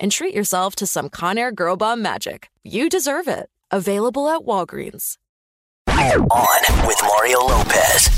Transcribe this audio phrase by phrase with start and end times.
[0.00, 2.50] and treat yourself to some Conair Girl Bomb magic.
[2.64, 3.48] You deserve it.
[3.70, 5.16] Available at Walgreens.
[5.88, 8.08] On with Mario Lopez.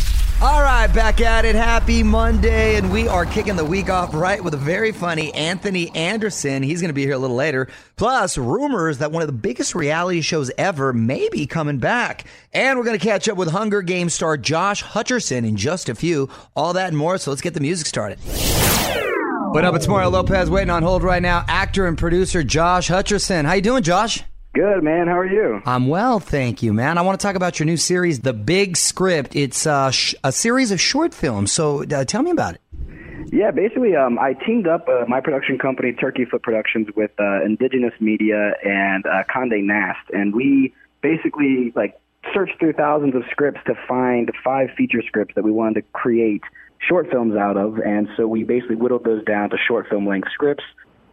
[0.40, 1.54] All right, back at it.
[1.54, 5.94] Happy Monday, and we are kicking the week off right with a very funny Anthony
[5.94, 6.64] Anderson.
[6.64, 7.68] He's going to be here a little later.
[7.94, 12.24] Plus, rumors that one of the biggest reality shows ever may be coming back.
[12.52, 15.94] And we're going to catch up with Hunger Games star Josh Hutcherson in just a
[15.94, 16.28] few.
[16.56, 18.18] All that and more, so let's get the music started.
[19.52, 19.74] What up?
[19.74, 21.44] It's Mario Lopez waiting on hold right now.
[21.46, 23.44] Actor and producer Josh Hutcherson.
[23.44, 24.24] How you doing, Josh?
[24.54, 25.08] Good, man.
[25.08, 25.60] How are you?
[25.66, 26.96] I'm well, thank you, man.
[26.96, 29.36] I want to talk about your new series, The Big Script.
[29.36, 31.52] It's uh, sh- a series of short films.
[31.52, 32.60] So uh, tell me about it.
[33.30, 37.44] Yeah, basically, um, I teamed up uh, my production company, Turkey Foot Productions, with uh,
[37.44, 42.00] Indigenous Media and uh, Condé Nast, and we basically like
[42.32, 46.42] searched through thousands of scripts to find five feature scripts that we wanted to create
[46.88, 50.28] short films out of, and so we basically whittled those down to short film length
[50.32, 50.64] scripts,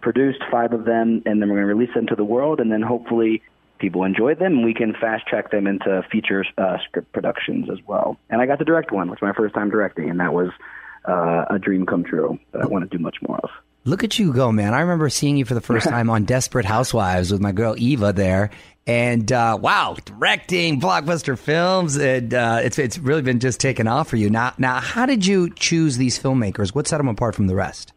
[0.02, 2.72] produced five of them, and then we're going to release them to the world, and
[2.72, 3.42] then hopefully
[3.80, 7.80] people enjoy them, and we can fast track them into feature uh, script productions as
[7.88, 8.18] well.
[8.30, 10.50] And I got to direct one, which was my first time directing, and that was
[11.08, 13.50] uh, a dream come true that I want to do much more of.
[13.86, 14.74] Look at you go, man.
[14.74, 18.14] I remember seeing you for the first time on Desperate Housewives with my girl Eva
[18.14, 18.52] there.
[18.90, 24.08] And uh, wow, directing blockbuster films, and uh, it's it's really been just taken off
[24.08, 24.32] for you.
[24.32, 26.74] Now, now, how did you choose these filmmakers?
[26.74, 27.94] What set them apart from the rest?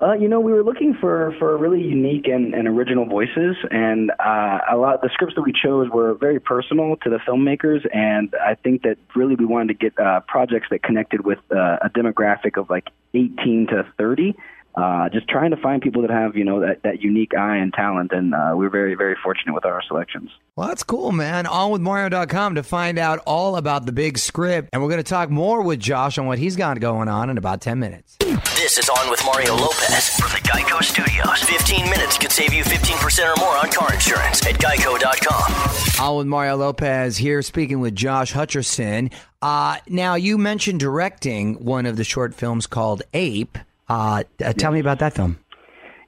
[0.00, 4.10] Uh, you know, we were looking for for really unique and, and original voices, and
[4.12, 8.34] uh, a lot the scripts that we chose were very personal to the filmmakers, and
[8.42, 11.90] I think that really we wanted to get uh, projects that connected with uh, a
[11.90, 14.34] demographic of like 18 to 30
[14.76, 17.72] uh, just trying to find people that have you know that, that unique eye and
[17.72, 20.30] talent and uh, we're very very fortunate with our selections.
[20.54, 21.46] Well that's cool man.
[21.46, 25.08] On with mario.com to find out all about the big script and we're going to
[25.08, 28.16] talk more with josh on what he's got going on in about 10 minutes.
[28.20, 31.42] This is on with mario lopez from the geico studios.
[31.42, 36.26] 15 minutes could save you 15% or more on car insurance at geico.com on with
[36.26, 39.12] mario lopez here speaking with josh hutcherson.
[39.40, 43.56] Uh, now you mentioned directing one of the short films called ape
[43.88, 45.38] uh, uh, tell me about that film.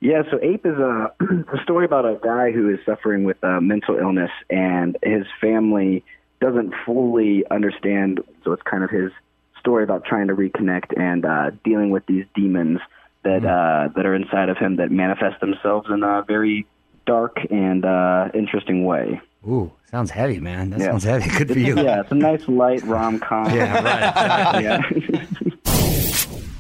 [0.00, 3.61] Yeah, so Ape is a, a story about a guy who is suffering with uh,
[3.61, 6.05] mental illness, and his family
[6.41, 8.20] doesn't fully understand.
[8.44, 9.11] So it's kind of his
[9.58, 12.79] story about trying to reconnect and uh, dealing with these demons
[13.25, 13.47] that mm.
[13.47, 16.67] uh, that are inside of him that manifest themselves in a very
[17.06, 19.20] dark and uh, interesting way.
[19.47, 20.70] Ooh, sounds heavy, man.
[20.70, 20.87] That yeah.
[20.87, 21.29] sounds heavy.
[21.38, 21.76] Good for you.
[21.76, 23.50] Yeah, it's a nice light rom com.
[23.55, 24.62] yeah, right.
[24.62, 25.50] yeah.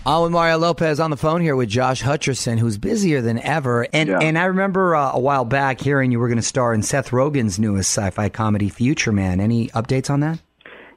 [0.06, 3.86] I'm with Mario Lopez on the phone here with Josh Hutcherson, who's busier than ever.
[3.92, 4.18] And yeah.
[4.20, 7.10] and I remember uh, a while back hearing you were going to star in Seth
[7.10, 9.40] Rogen's newest sci-fi comedy, Future Man.
[9.40, 10.40] Any updates on that?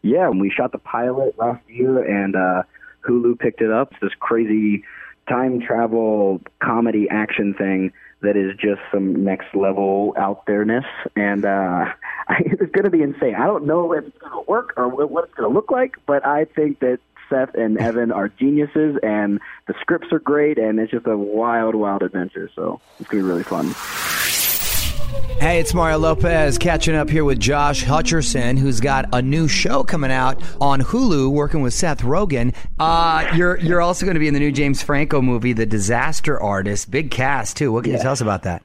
[0.02, 2.64] Yeah, we shot the pilot last year, and uh,
[3.08, 3.92] Hulu picked it up.
[3.92, 4.84] It's this crazy
[5.28, 11.86] time travel comedy action thing that is just some next level out there-ness, and uh,
[12.40, 13.36] it's going to be insane.
[13.36, 15.98] I don't know if it's going to work or what it's going to look like,
[16.06, 17.00] but I think that
[17.32, 21.74] Seth and Evan are geniuses, and the scripts are great, and it's just a wild,
[21.74, 22.50] wild adventure.
[22.54, 23.74] So it's going to be really fun.
[25.40, 29.84] Hey, it's Mario Lopez catching up here with Josh Hutcherson, who's got a new show
[29.84, 32.54] coming out on Hulu, working with Seth Rogen.
[32.80, 36.40] Uh, you're you're also going to be in the new James Franco movie, The Disaster
[36.40, 36.92] Artist.
[36.92, 37.72] Big cast too.
[37.72, 38.64] What can you tell us about that?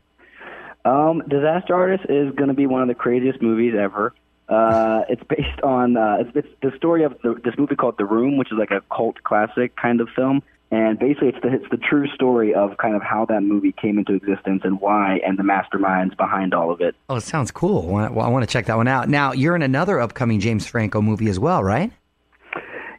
[0.85, 4.13] Um, Disaster Artist is going to be one of the craziest movies ever.
[4.49, 8.05] Uh, it's based on uh, it's, it's the story of the, this movie called The
[8.05, 10.43] Room, which is like a cult classic kind of film.
[10.71, 13.99] And basically, it's the it's the true story of kind of how that movie came
[13.99, 16.97] into existence and why, and the masterminds behind all of it.
[17.09, 17.87] Oh, it sounds cool.
[17.87, 19.09] Well, I want to check that one out.
[19.09, 21.93] Now, you're in another upcoming James Franco movie as well, right?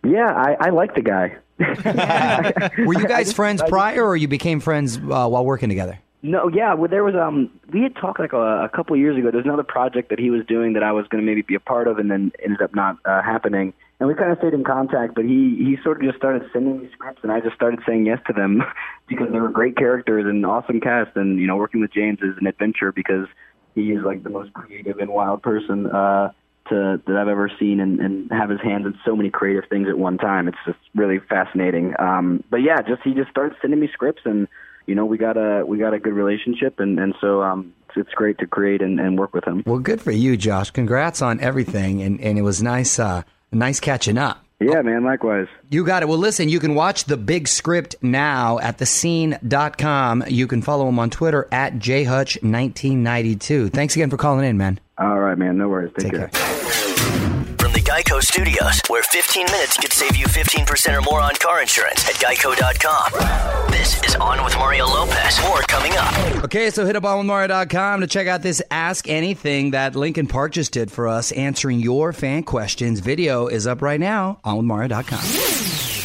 [0.04, 1.36] Yeah, I, I like the guy.
[2.86, 6.00] Were you guys friends prior, or you became friends uh, while working together?
[6.24, 9.18] No, yeah, well, there was um, we had talked like a, a couple of years
[9.18, 9.30] ago.
[9.30, 11.60] There's another project that he was doing that I was going to maybe be a
[11.60, 13.74] part of, and then ended up not uh, happening.
[14.00, 16.82] And we kind of stayed in contact, but he he sort of just started sending
[16.82, 18.64] me scripts, and I just started saying yes to them
[19.08, 21.16] because they were great characters and awesome cast.
[21.16, 23.28] And you know, working with James is an adventure because
[23.76, 26.32] he is like the most creative and wild person uh,
[26.70, 29.88] to that I've ever seen, and, and have his hands in so many creative things
[29.88, 30.48] at one time.
[30.48, 31.94] It's just really fascinating.
[32.00, 34.48] Um, but yeah, just he just started sending me scripts and
[34.88, 38.12] you know we got a we got a good relationship and and so um it's
[38.12, 41.40] great to create and, and work with him well good for you josh congrats on
[41.40, 45.46] everything and and it was nice uh nice catching up yeah, man, likewise.
[45.70, 46.10] You got it.
[46.10, 50.24] Well, listen, you can watch the big script now at thescene.com.
[50.30, 53.72] You can follow him on Twitter at jhutch1992.
[53.72, 54.80] Thanks again for calling in, man.
[54.98, 55.60] All right, man.
[55.60, 55.92] No worries.
[55.96, 56.30] Take, Take care.
[56.30, 57.34] care.
[57.68, 61.62] From the Geico Studios, where 15 minutes could save you 15% or more on car
[61.62, 63.70] insurance at geico.com.
[63.70, 65.42] This is On with Mario Lopez.
[65.42, 66.46] More coming up.
[66.46, 70.72] Okay, so hit up onwithmario.com to check out this Ask Anything that Linkin Park just
[70.72, 73.02] did for us, answering your fan questions.
[73.02, 75.98] Video is up right now, on onwithmario.com.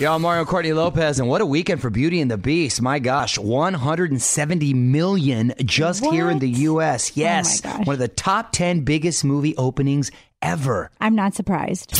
[0.00, 2.80] Y'all, Mario Courtney Lopez, and what a weekend for Beauty and the Beast.
[2.80, 7.10] My gosh, 170 million just here in the U.S.
[7.10, 7.84] Oh yes, gosh.
[7.84, 10.12] one of the top 10 biggest movie openings
[10.42, 10.90] ever.
[11.00, 11.98] I'm not surprised.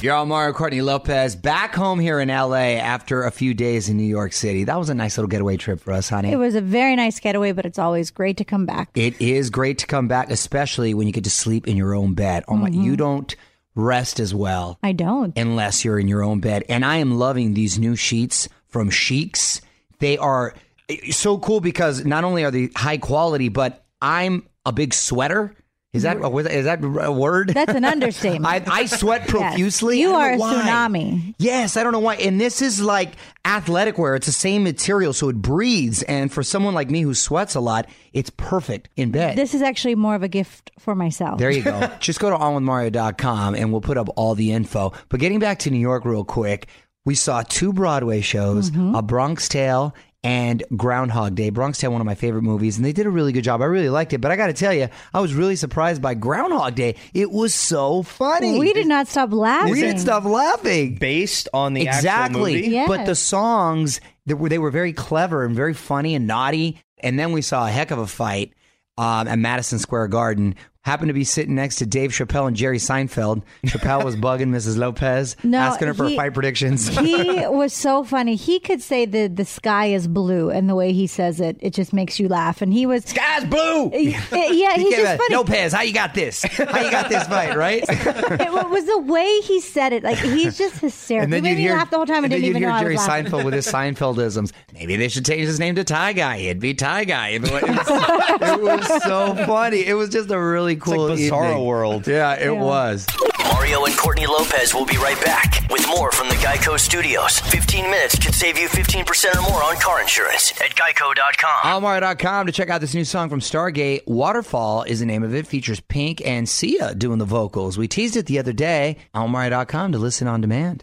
[0.00, 3.96] You're all Mario Courtney Lopez back home here in LA after a few days in
[3.96, 4.64] New York City.
[4.64, 6.32] That was a nice little getaway trip for us, honey.
[6.32, 8.90] It was a very nice getaway, but it's always great to come back.
[8.94, 12.14] It is great to come back, especially when you get to sleep in your own
[12.14, 12.44] bed.
[12.48, 13.34] Oh my, you don't
[13.74, 15.36] rest as well I don't.
[15.38, 16.64] unless you're in your own bed.
[16.68, 19.60] And I am loving these new sheets from Sheex.
[19.98, 20.54] They are
[20.88, 25.54] eh, so cool because not only are they high quality, but I'm a big sweater.
[25.92, 27.50] Is that is that a word?
[27.50, 28.46] That's an understatement.
[28.68, 30.00] I, I sweat profusely.
[30.00, 30.54] You I are a why.
[30.54, 31.34] tsunami.
[31.36, 32.14] Yes, I don't know why.
[32.14, 33.12] And this is like
[33.44, 34.14] athletic wear.
[34.14, 36.02] It's the same material, so it breathes.
[36.04, 39.36] And for someone like me who sweats a lot, it's perfect in bed.
[39.36, 41.38] This is actually more of a gift for myself.
[41.38, 41.90] There you go.
[42.00, 44.94] Just go to onwithmario.com and we'll put up all the info.
[45.10, 46.68] But getting back to New York real quick,
[47.04, 48.94] we saw two Broadway shows, mm-hmm.
[48.94, 51.50] A Bronx Tale and Groundhog Day.
[51.50, 53.60] Bronx Tale, one of my favorite movies, and they did a really good job.
[53.60, 54.18] I really liked it.
[54.18, 56.96] But I got to tell you, I was really surprised by Groundhog Day.
[57.12, 58.58] It was so funny.
[58.58, 59.72] we did not stop laughing.
[59.72, 60.96] We didn't stop laughing.
[60.96, 62.14] based on the exactly.
[62.14, 62.68] actual movie.
[62.68, 62.88] Yes.
[62.88, 66.78] But the songs they were they were very clever and very funny and naughty.
[66.98, 68.52] And then we saw a heck of a fight
[68.96, 70.54] um, at Madison Square Garden.
[70.84, 73.42] Happened to be sitting next to Dave Chappelle and Jerry Seinfeld.
[73.64, 74.76] Chappelle was bugging Mrs.
[74.76, 76.88] Lopez, No, asking her for he- fight predictions.
[76.98, 77.14] he
[77.46, 78.34] was so funny.
[78.34, 81.72] He could say the the sky is blue, and the way he says it, it
[81.72, 82.62] just makes you laugh.
[82.62, 83.90] And he was, sky's blue.
[83.92, 85.36] yeah, He he's just out, funny.
[85.36, 86.42] Lopez, how you got this?
[86.42, 87.84] How you got this fight, right?
[87.88, 90.02] it was the way he said it.
[90.02, 91.32] Like he's just hysterical.
[91.32, 92.24] he made me laugh the whole time.
[92.24, 93.26] And then didn't even hear Jerry I was laughing.
[93.26, 94.50] Seinfeld with his Seinfeldisms.
[94.74, 96.36] Maybe they should change his name to Tie Guy.
[96.38, 97.28] It'd be Tie Guy.
[97.28, 99.86] It was, it was so funny.
[99.86, 101.64] It was just a really cool like Bizarro evening.
[101.66, 102.06] World.
[102.06, 102.50] Yeah, it Yeah.
[102.52, 103.06] was.
[103.52, 107.38] Mario and Courtney Lopez will be right back with more from the Geico Studios.
[107.40, 111.70] 15 minutes could save you 15% or more on car insurance at geico.com.
[111.72, 114.06] Almar.com to check out this new song from Stargate.
[114.06, 115.46] Waterfall is the name of it.
[115.46, 117.76] Features Pink and Sia doing the vocals.
[117.78, 118.96] We teased it the other day.
[119.14, 120.82] Almar.com to listen on demand.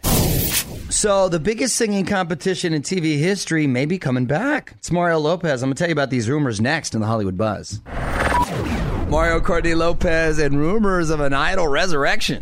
[0.90, 4.74] So the biggest singing competition in TV history may be coming back.
[4.78, 5.62] It's Mario Lopez.
[5.62, 7.80] I'm going to tell you about these rumors next in the Hollywood Buzz.
[9.10, 12.36] Mario Courtney Lopez and rumors of an idol resurrection.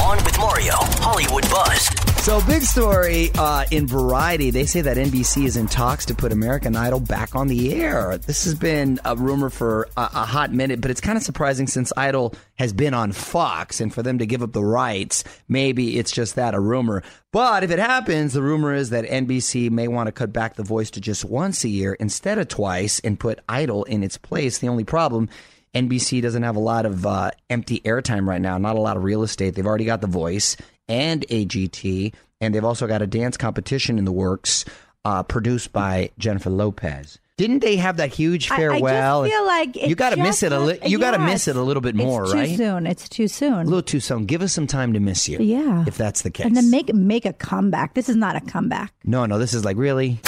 [0.00, 1.90] On with Mario, Hollywood Buzz.
[2.22, 4.50] So, big story uh, in Variety.
[4.50, 8.16] They say that NBC is in talks to put American Idol back on the air.
[8.18, 11.66] This has been a rumor for a, a hot minute, but it's kind of surprising
[11.66, 15.98] since Idol has been on Fox, and for them to give up the rights, maybe
[15.98, 17.02] it's just that a rumor.
[17.32, 20.62] But if it happens, the rumor is that NBC may want to cut back the
[20.62, 24.58] voice to just once a year instead of twice and put Idol in its place.
[24.58, 25.28] The only problem
[25.74, 29.04] NBC doesn't have a lot of uh, empty airtime right now, not a lot of
[29.04, 29.54] real estate.
[29.54, 30.56] They've already got The Voice
[30.88, 34.64] and AGT, and they've also got a dance competition in the works
[35.04, 37.18] uh, produced by Jennifer Lopez.
[37.38, 39.22] Didn't they have that huge farewell?
[39.22, 41.48] I, just feel like you got to miss it a li- you got to miss
[41.48, 42.56] it a little bit more, it's too right?
[42.56, 42.86] soon.
[42.86, 43.54] It's too soon.
[43.54, 44.26] A little too soon.
[44.26, 45.38] Give us some time to miss you.
[45.40, 45.84] Yeah.
[45.86, 46.46] if that's the case.
[46.46, 47.94] and then make make a comeback.
[47.94, 48.92] This is not a comeback.
[49.04, 50.20] no, no, this is like really.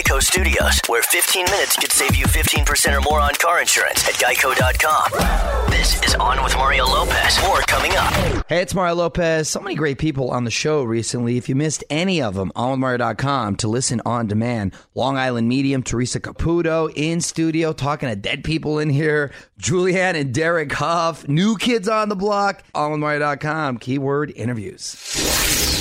[0.00, 4.14] Geico Studios, where 15 minutes could save you 15% or more on car insurance at
[4.14, 5.70] geico.com.
[5.70, 7.38] This is On with Mario Lopez.
[7.42, 8.12] More coming up.
[8.48, 9.50] Hey, it's Mario Lopez.
[9.50, 11.36] So many great people on the show recently.
[11.36, 14.72] If you missed any of them, onwithmario.com to listen on demand.
[14.94, 19.32] Long Island Medium, Teresa Caputo in studio talking to dead people in here.
[19.60, 22.64] Julianne and Derek Hough, new kids on the block.
[22.74, 25.79] Onwithmario.com, keyword interviews.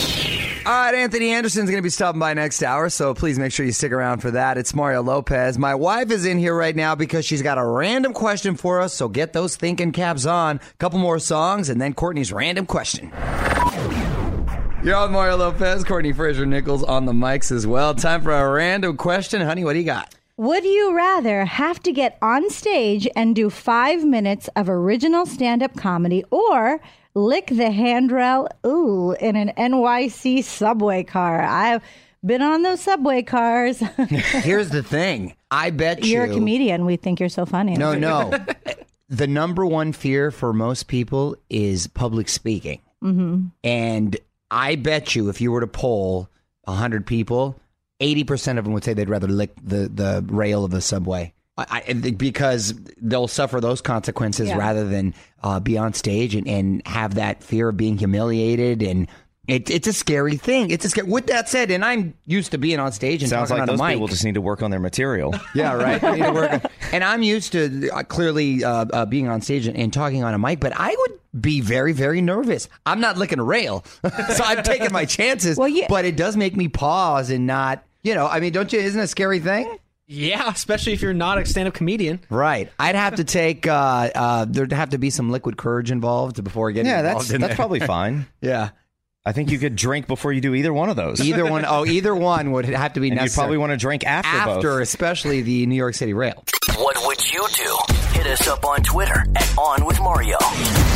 [0.70, 3.66] All right, Anthony Anderson's going to be stopping by next hour, so please make sure
[3.66, 4.56] you stick around for that.
[4.56, 5.58] It's Mario Lopez.
[5.58, 8.94] My wife is in here right now because she's got a random question for us,
[8.94, 10.60] so get those thinking caps on.
[10.78, 13.12] Couple more songs, and then Courtney's random question.
[14.84, 17.96] You're on Mario Lopez, Courtney Fraser Nichols on the mics as well.
[17.96, 19.42] Time for a random question.
[19.42, 20.14] Honey, what do you got?
[20.38, 25.64] Would you rather have to get on stage and do five minutes of original stand
[25.64, 26.80] up comedy or
[27.14, 31.42] lick the handrail ooh in an NYC subway car?
[31.42, 31.82] I've
[32.26, 33.80] been on those subway cars.
[34.08, 35.36] Here's the thing.
[35.52, 36.14] I bet you.
[36.14, 36.86] you're a comedian.
[36.86, 37.76] We think you're so funny.
[37.76, 38.32] No, no.
[39.10, 42.82] the number one fear for most people is public speaking.
[43.04, 43.48] Mm-hmm.
[43.64, 44.18] And
[44.52, 46.30] I bet you if you were to poll
[46.66, 47.60] 100 people,
[48.00, 51.34] 80% of them would say they'd rather lick the, the rail of the subway.
[51.70, 54.58] I, I, because they'll suffer those consequences Yeah.
[54.58, 55.14] rather than
[55.44, 59.08] uh, be on stage and, and have that fear of being humiliated and
[59.48, 60.70] it, it's a scary thing.
[60.70, 61.08] It's a scary.
[61.10, 63.74] With that said, and I'm used to being on stage and Sounds talking like on
[63.76, 63.96] those a mic.
[63.96, 65.34] people just need to work on their material.
[65.56, 66.04] Yeah, right.
[66.04, 66.62] I need to work on-
[66.94, 70.36] and I'm used to uh, clearly uh, uh, being on stage and, and talking on
[70.36, 72.70] a mic, but I would be very, very nervous.
[72.86, 75.58] I'm not licking a rail, so I'm taking my chances.
[75.58, 78.72] Well, you- but it does make me pause and not, you know, I mean, don't
[78.72, 78.80] you?
[78.80, 79.80] Isn't it a scary thing?
[80.12, 82.20] Yeah, especially if you're not a stand-up comedian.
[82.32, 82.70] Right.
[82.80, 83.68] I'd have to take.
[83.68, 87.32] Uh, uh, there'd have to be some liquid courage involved before getting yeah, involved that's
[87.32, 87.56] in that's there.
[87.56, 88.26] probably fine.
[88.42, 88.72] yeah.
[89.26, 91.22] I think you could drink before you do either one of those.
[91.22, 91.64] Either one.
[91.68, 93.44] Oh, either one would have to be and you necessary.
[93.44, 94.82] probably want to drink after, after, both.
[94.82, 96.44] especially the New York City Rail.
[96.78, 97.78] What would you do?
[98.14, 100.38] Hit us up on Twitter at On With Mario.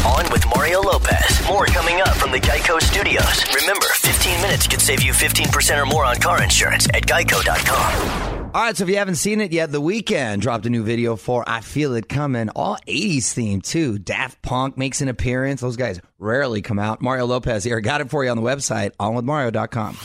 [0.07, 1.45] On with Mario Lopez.
[1.47, 3.45] More coming up from the Geico Studios.
[3.53, 8.42] Remember, 15 minutes could save you 15% or more on car insurance at geico.com.
[8.53, 11.15] All right, so if you haven't seen it yet, The Weeknd dropped a new video
[11.15, 12.49] for I Feel It Coming.
[12.49, 13.97] All 80s theme, too.
[13.97, 15.61] Daft Punk makes an appearance.
[15.61, 17.01] Those guys rarely come out.
[17.01, 17.81] Mario Lopez here.
[17.81, 19.97] Got it for you on the website, onwithmario.com.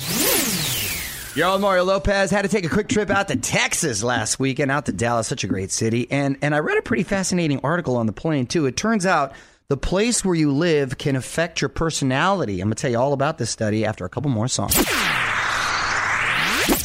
[1.52, 2.31] I'm Mario Lopez.
[2.31, 5.45] Had to take a quick trip out to Texas last weekend, out to Dallas, such
[5.45, 6.11] a great city.
[6.11, 8.64] And, and I read a pretty fascinating article on the plane, too.
[8.64, 9.35] It turns out
[9.69, 12.62] the place where you live can affect your personality.
[12.62, 14.75] I'm to tell you all about this study after a couple more songs.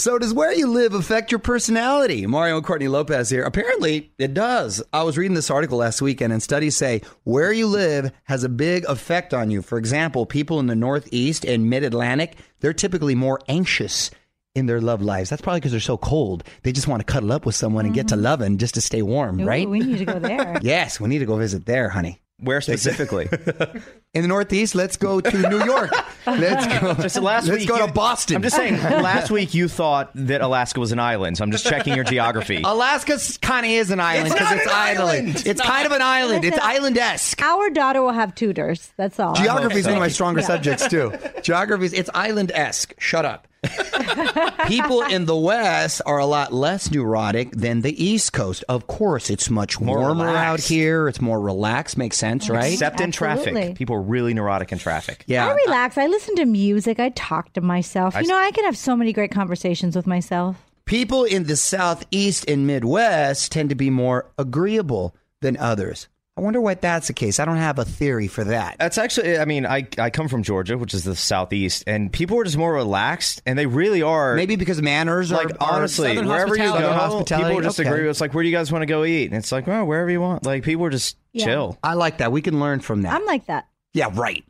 [0.03, 2.27] So does where you live affect your personality?
[2.27, 3.45] Mario and Courtney Lopez here.
[3.45, 4.83] Apparently, it does.
[4.91, 8.49] I was reading this article last weekend, and studies say where you live has a
[8.49, 9.61] big effect on you.
[9.61, 14.11] For example, people in the Northeast and Mid Atlantic, they're typically more anxious
[14.53, 15.29] in their love lives.
[15.29, 16.43] That's probably because they're so cold.
[16.63, 18.25] They just want to cuddle up with someone and get to mm-hmm.
[18.25, 19.69] loving just to stay warm, Ooh, right?
[19.69, 20.59] We need to go there.
[20.61, 22.19] yes, we need to go visit there, honey.
[22.43, 23.27] Where specifically?
[24.13, 25.91] In the Northeast, let's go to New York.
[26.27, 26.93] Let's go.
[27.01, 28.35] Just last let's week go you- to Boston.
[28.37, 28.81] I'm just saying.
[28.83, 32.61] Last week you thought that Alaska was an island, so I'm just checking your geography.
[32.63, 34.99] Alaska kind of is an island It's because not it's, an island.
[35.29, 35.43] island.
[35.47, 36.45] It's kind of an island.
[36.45, 37.41] It's Listen, island esque.
[37.41, 38.91] Our daughter will have tutors.
[38.97, 39.33] That's all.
[39.33, 39.91] Geography is so.
[39.91, 41.11] one of my stronger subjects too.
[41.41, 42.93] Geography is it's island esque.
[42.99, 43.47] Shut up.
[44.67, 48.63] People in the West are a lot less neurotic than the East Coast.
[48.69, 51.07] Of course, it's much More warmer out here.
[51.07, 51.97] It's more relaxed.
[51.97, 52.73] Makes sense, right?
[52.73, 53.51] Except in Absolutely.
[53.53, 55.23] traffic, people are really neurotic in traffic.
[55.27, 55.47] yeah.
[55.47, 55.97] I relax.
[55.97, 56.99] I listen to music.
[56.99, 58.15] I talk to myself.
[58.15, 60.57] You know, I can have so many great conversations with myself.
[60.85, 66.07] People in the Southeast and Midwest tend to be more agreeable than others.
[66.35, 67.39] I wonder why that's the case.
[67.39, 68.77] I don't have a theory for that.
[68.79, 72.39] That's actually, I mean, I, I come from Georgia, which is the southeast, and people
[72.39, 74.33] are just more relaxed, and they really are.
[74.35, 77.49] Maybe because manners are like are honestly, Southern wherever you go, hospitality.
[77.49, 77.87] People just okay.
[77.87, 78.09] agree.
[78.09, 79.25] It's like, where do you guys want to go eat?
[79.25, 80.43] And it's like, well, wherever you want.
[80.43, 81.45] Like people are just Yeah.
[81.45, 81.77] chill.
[81.83, 82.31] I like that.
[82.31, 83.13] We can learn from that.
[83.13, 83.67] I'm like that.
[83.93, 84.43] yeah, right.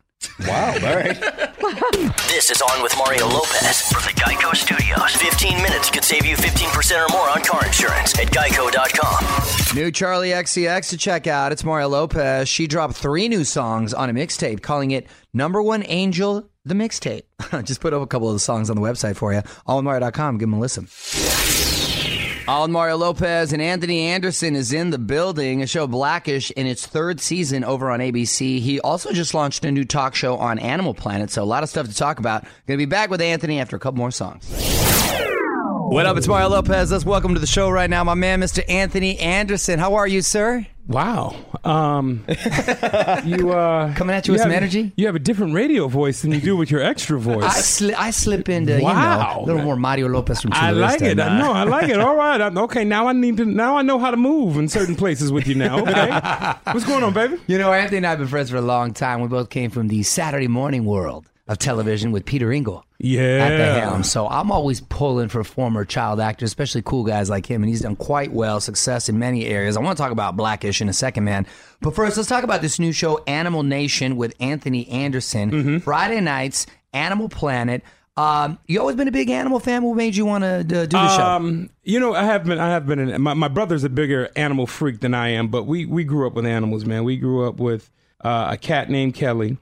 [0.48, 0.74] Wow.
[0.74, 1.50] All right.
[2.28, 5.16] This is On with Mario Lopez from the Geico Studios.
[5.16, 9.76] 15 minutes could save you 15% or more on car insurance at geico.com.
[9.76, 11.52] New Charli XCX to check out.
[11.52, 12.50] It's Mario Lopez.
[12.50, 17.24] She dropped three new songs on a mixtape, calling it Number One Angel, the mixtape.
[17.66, 19.42] Just put up a couple of the songs on the website for you.
[19.68, 20.38] OnWithMario.com.
[20.38, 20.88] Give them a listen.
[22.46, 25.62] All Mario Lopez and Anthony Anderson is in the building.
[25.62, 28.60] A show Blackish in its third season over on ABC.
[28.60, 31.70] He also just launched a new talk show on Animal Planet, so a lot of
[31.70, 32.44] stuff to talk about.
[32.68, 34.46] Going to be back with Anthony after a couple more songs.
[35.88, 36.18] What up?
[36.18, 36.92] It's Mario Lopez.
[36.92, 38.62] Let's welcome to the show right now, my man, Mr.
[38.68, 39.80] Anthony Anderson.
[39.80, 40.68] How are you, sir?
[40.86, 41.34] Wow.
[41.64, 42.26] Um,
[43.24, 44.92] you uh, Coming at you with have- some energy?
[44.98, 47.44] You have a different radio voice than you do with your extra voice.
[47.46, 49.38] I, sli- I slip into you Wow.
[49.38, 51.12] know a little more Mario Lopez from Chula I like Vista, it.
[51.12, 52.00] and, uh, No, I like it.
[52.02, 52.40] All right.
[52.42, 53.46] I'm, okay, now I need to.
[53.46, 55.56] Now I know how to move in certain places with you.
[55.56, 56.54] Now, okay.
[56.74, 57.38] What's going on, baby?
[57.48, 59.22] You know, Anthony and I have been friends for a long time.
[59.22, 63.22] We both came from the Saturday morning world of television with Peter Engel Yeah.
[63.46, 64.04] at the helm.
[64.04, 67.82] So I'm always pulling for former child actors, especially cool guys like him, and he's
[67.82, 69.76] done quite well, success in many areas.
[69.76, 71.46] I want to talk about Blackish in a second, man.
[71.82, 75.52] But first, let's talk about this new show, Animal Nation, with Anthony Anderson.
[75.52, 75.78] Mm-hmm.
[75.80, 77.84] Friday nights, Animal Planet.
[78.16, 79.84] Um, you always been a big animal fan.
[79.84, 81.24] What made you want to do the show?
[81.24, 82.60] Um, you know, I have been.
[82.60, 83.00] I have been.
[83.00, 86.28] In, my my brother's a bigger animal freak than I am, but we we grew
[86.28, 87.04] up with animals, man.
[87.06, 87.90] We grew up with
[88.22, 89.58] uh, a cat named Kelly,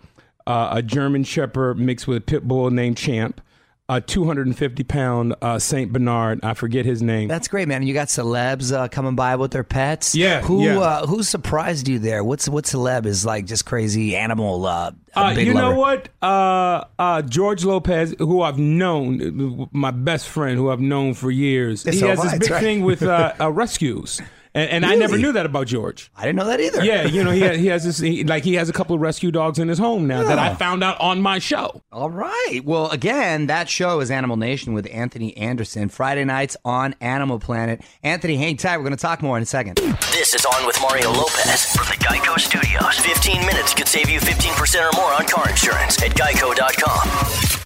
[0.47, 3.41] uh, a German Shepherd mixed with a pit bull named Champ,
[3.89, 6.39] a 250 pound uh, Saint Bernard.
[6.43, 7.27] I forget his name.
[7.27, 7.83] That's great, man.
[7.83, 10.15] You got celebs uh, coming by with their pets.
[10.15, 10.79] Yeah, Who yeah.
[10.79, 12.23] Uh, who surprised you there?
[12.23, 14.65] What's what celeb is like just crazy animal?
[14.65, 15.73] Uh, Uh, big you lover?
[15.73, 16.07] know what?
[16.21, 21.83] Uh, uh, George Lopez, who I've known, my best friend, who I've known for years,
[21.83, 22.63] he so has this big right.
[22.63, 24.21] thing with uh, uh, rescues,
[24.53, 26.11] and, and I never knew that about George.
[26.15, 26.83] I didn't know that either.
[26.83, 29.01] Yeah, you know, he has, he has this he, like he has a couple of
[29.01, 31.81] rescue dogs in his home now that I found out on my show.
[31.91, 32.61] All right.
[32.63, 35.89] Well, again, that show is Animal Nation with Anthony Anderson.
[35.89, 37.81] Friday nights on Animal Planet.
[38.03, 38.77] Anthony, hang tight.
[38.77, 39.77] We're going to talk more in a second.
[40.11, 42.99] This is On with Mario Lopez from the Geico Studios.
[42.99, 47.20] 15 minutes could save you 15% or more on car insurance at geico.com.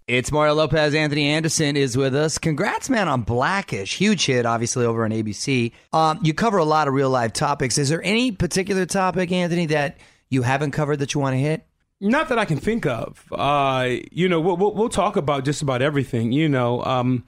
[0.07, 0.93] It's Mario Lopez.
[0.93, 2.37] Anthony Anderson is with us.
[2.37, 3.97] Congrats, man, on Blackish.
[3.97, 5.71] Huge hit, obviously, over on ABC.
[5.93, 7.79] Um, you cover a lot of real life topics.
[7.79, 9.97] Is there any particular topic, Anthony, that
[10.29, 11.65] you haven't covered that you want to hit?
[11.99, 13.25] Not that I can think of.
[13.31, 16.31] Uh, you know, we'll, we'll, talk about just about everything.
[16.31, 17.23] You know, um,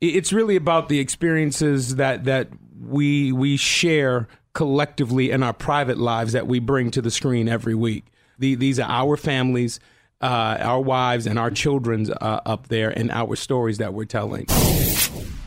[0.00, 2.48] it's really about the experiences that that
[2.80, 7.74] we we share collectively in our private lives that we bring to the screen every
[7.74, 8.06] week.
[8.38, 9.78] The, these are our families,
[10.20, 14.46] uh, our wives, and our children's uh, up there, and our stories that we're telling.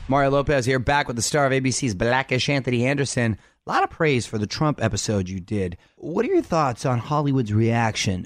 [0.07, 3.37] Mario Lopez here, back with the star of ABC's Blackish, Anthony Anderson.
[3.65, 5.77] A lot of praise for the Trump episode you did.
[5.97, 8.25] What are your thoughts on Hollywood's reaction?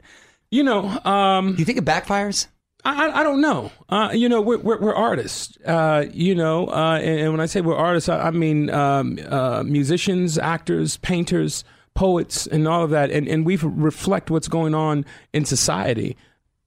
[0.51, 2.47] You know, um, Do you think it backfires?
[2.85, 3.71] I, I- don't know.
[3.89, 5.57] Uh, you know, we're, we're, we're artists.
[5.65, 9.17] Uh, you know, uh, and, and when I say we're artists, I, I mean um,
[9.27, 11.63] uh, musicians, actors, painters,
[11.95, 13.09] poets, and all of that.
[13.11, 16.17] And, and we reflect what's going on in society.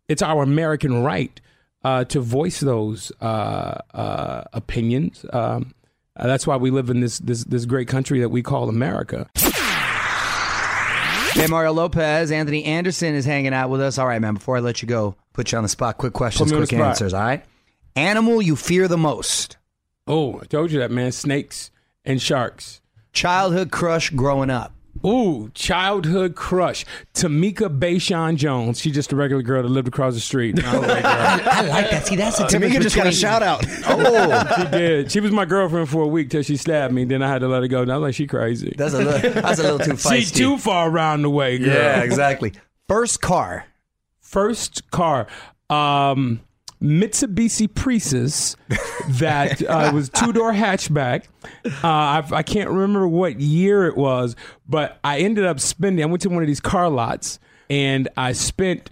[0.08, 1.40] It's our American right
[1.82, 5.24] uh, to voice those uh, uh, opinions.
[5.32, 5.74] Um,
[6.16, 9.28] uh, that's why we live in this, this this great country that we call America.
[11.34, 13.98] Hey, Mario Lopez, Anthony Anderson is hanging out with us.
[13.98, 15.98] All right, man, before I let you go, put you on the spot.
[15.98, 17.44] Quick questions, Put me on quick answers, all right?
[17.96, 19.56] Animal you fear the most?
[20.06, 21.10] Oh, I told you that, man.
[21.10, 21.72] Snakes
[22.04, 22.80] and sharks.
[23.12, 24.72] Childhood crush growing up?
[25.04, 26.86] Ooh, childhood crush.
[27.12, 28.80] Tamika Bayshawn Jones.
[28.80, 30.58] She's just a regular girl that lived across the street.
[30.64, 32.06] I like that.
[32.06, 33.64] See, that's a difference Tamika just got a shout out.
[33.86, 35.12] Oh, she did.
[35.12, 37.04] She was my girlfriend for a week till she stabbed me.
[37.04, 37.82] Then I had to let her go.
[37.82, 38.74] And I was like, she crazy.
[38.76, 40.16] that's a little, that's a little too feisty.
[40.16, 41.68] She's too far around the way, girl.
[41.68, 42.52] Yeah, exactly.
[42.88, 43.66] First car.
[44.20, 45.26] First car.
[45.68, 46.40] Um,
[46.82, 48.56] Mitsubishi Precis
[49.08, 51.24] that uh, was two door hatchback.
[51.64, 54.36] Uh, I, I can't remember what year it was,
[54.68, 56.02] but I ended up spending.
[56.02, 57.38] I went to one of these car lots
[57.70, 58.90] and I spent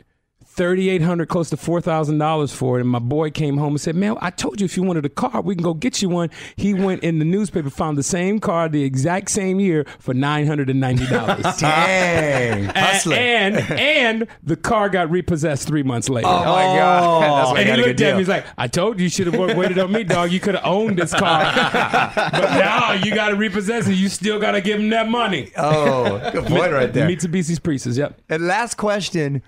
[0.54, 2.82] thirty eight hundred, close to four thousand dollars for it.
[2.82, 5.08] And my boy came home and said, "Man, I told you if you wanted a
[5.08, 8.38] car, we can go get you one." He went in the newspaper, found the same
[8.38, 11.44] car the exact same year for nine hundred and ninety dollars.
[11.58, 12.64] Dang.
[12.64, 13.16] Hustler.
[13.16, 16.26] And, and and the car got repossessed three months later.
[16.28, 17.02] oh, my God.
[17.04, 17.20] Oh.
[17.36, 18.12] That's why you and got he a good looked at deal.
[18.14, 18.20] me.
[18.20, 20.32] He's like, "I told you, you should have waited on me, dog.
[20.32, 21.44] You could have owned this car,
[22.14, 23.94] but now you got to repossess it.
[23.94, 27.08] You still got to give him that money." Oh, good point right there.
[27.08, 27.96] Mitsubishi's Priuses.
[27.96, 28.20] Yep.
[28.28, 29.42] And last question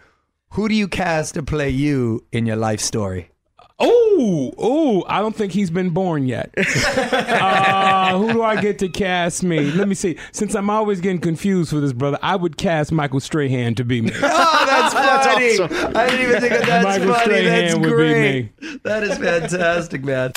[0.54, 3.30] Who do you cast to play you in your life story?
[3.78, 5.04] Oh, Ooh, ooh!
[5.08, 6.54] I don't think he's been born yet.
[6.56, 9.72] uh, who do I get to cast me?
[9.72, 10.16] Let me see.
[10.30, 14.02] Since I'm always getting confused with this brother, I would cast Michael Strahan to be
[14.02, 14.12] me.
[14.22, 15.58] Oh, that's funny.
[15.58, 15.96] awesome.
[15.96, 16.84] I didn't even think of that.
[16.84, 17.24] Michael funny.
[17.24, 18.78] Strahan That's would be me.
[18.84, 20.32] That is fantastic, man.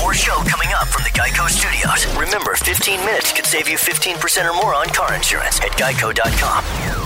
[0.00, 2.06] More show coming up from the Geico Studios.
[2.16, 7.05] Remember, 15 minutes could save you 15% or more on car insurance at geico.com.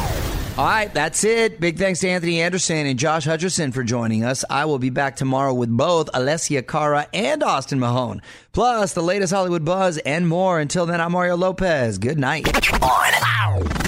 [0.59, 1.59] All right, that's it.
[1.61, 4.45] Big thanks to Anthony Anderson and Josh Hutcherson for joining us.
[4.51, 8.21] I will be back tomorrow with both Alessia Cara and Austin Mahone,
[8.53, 10.61] plus the latest Hollywood buzz and more.
[10.61, 11.99] Until then, I'm Mario Lopez.
[11.99, 12.47] Good night.
[12.83, 13.11] On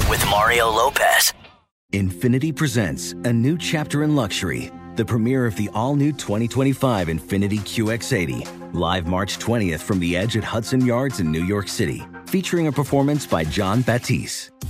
[0.08, 1.34] with Mario Lopez.
[1.92, 7.58] Infiniti presents a new chapter in luxury, the premiere of the all new 2025 Infiniti
[7.58, 12.68] QX80, live March 20th from the edge at Hudson Yards in New York City, featuring
[12.68, 14.51] a performance by Jon Batiste.